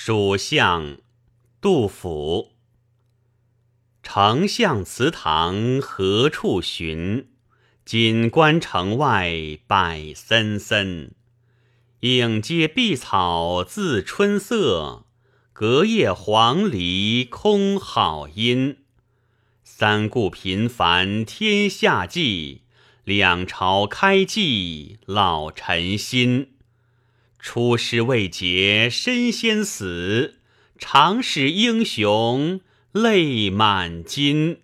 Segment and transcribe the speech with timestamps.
[0.00, 0.98] 蜀相，
[1.60, 2.52] 杜甫。
[4.00, 7.26] 丞相祠堂何处寻？
[7.84, 11.10] 锦官城外柏森森。
[12.00, 15.04] 映阶碧草自春色，
[15.52, 18.76] 隔叶黄鹂空好音。
[19.64, 22.62] 三顾频繁天下计，
[23.02, 26.52] 两朝开济老臣心。
[27.38, 30.36] 出师未捷身先死，
[30.78, 32.60] 长使英雄
[32.92, 34.58] 泪满襟。